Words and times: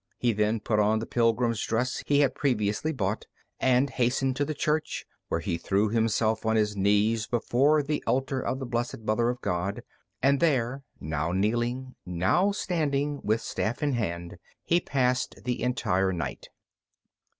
He 0.17 0.33
then 0.33 0.59
put 0.59 0.79
on 0.79 0.97
the 0.97 1.05
pilgrim's 1.05 1.61
dress 1.63 2.01
he 2.07 2.21
had 2.21 2.33
previously 2.33 2.91
bought, 2.91 3.27
and 3.59 3.87
hastened 3.87 4.35
to 4.37 4.45
the 4.45 4.55
church, 4.55 5.05
where 5.27 5.41
he 5.41 5.59
threw 5.59 5.89
himself 5.89 6.43
on 6.43 6.55
his 6.55 6.75
knees 6.75 7.27
before 7.27 7.83
the 7.83 8.03
altar 8.07 8.41
of 8.41 8.57
the 8.57 8.65
Blessed 8.65 9.01
Mother 9.01 9.29
of 9.29 9.39
God, 9.41 9.83
and 10.19 10.39
there, 10.39 10.81
now 10.99 11.31
kneeling, 11.31 11.93
now 12.03 12.51
standing, 12.51 13.19
with 13.23 13.41
staff 13.41 13.83
in 13.83 13.93
hand, 13.93 14.39
he 14.63 14.79
passed 14.79 15.35
the 15.43 15.61
entire 15.61 16.11
night. 16.11 16.49